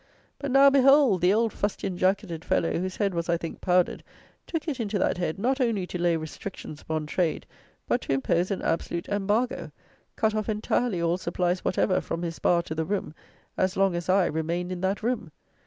But, 0.39 0.49
now 0.49 0.71
behold, 0.71 1.21
the 1.21 1.31
old 1.31 1.53
fustian 1.53 1.95
jacketed 1.95 2.43
fellow, 2.43 2.79
whose 2.79 2.95
head 2.95 3.13
was, 3.13 3.29
I 3.29 3.37
think, 3.37 3.61
powdered, 3.61 4.03
took 4.47 4.67
it 4.67 4.79
into 4.79 4.97
that 4.97 5.19
head 5.19 5.37
not 5.37 5.61
only 5.61 5.85
to 5.85 6.01
lay 6.01 6.17
"restrictions" 6.17 6.81
upon 6.81 7.05
trade, 7.05 7.45
but 7.87 8.01
to 8.01 8.11
impose 8.13 8.49
an 8.49 8.63
absolute 8.63 9.07
embargo; 9.09 9.71
cut 10.15 10.33
off 10.33 10.49
entirely 10.49 10.99
all 10.99 11.19
supplies 11.19 11.63
whatever 11.63 12.01
from 12.01 12.23
his 12.23 12.39
bar 12.39 12.63
to 12.63 12.73
the 12.73 12.83
room, 12.83 13.13
as 13.57 13.77
long 13.77 13.93
as 13.95 14.09
I 14.09 14.25
remained 14.25 14.71
in 14.71 14.81
that 14.81 15.03
room. 15.03 15.29